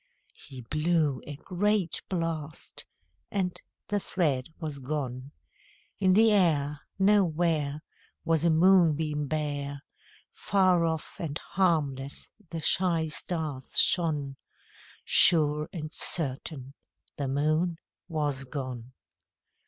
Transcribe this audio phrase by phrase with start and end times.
[0.47, 2.85] He blew a great blast,
[3.29, 5.31] and the thread was gone;
[5.99, 7.83] In the air Nowhere
[8.25, 9.83] Was a moonbeam bare;
[10.33, 14.37] Far off and harmless the shy stars shone;
[15.05, 16.73] Sure and certain
[17.17, 17.77] the Moon
[18.07, 18.93] was gone.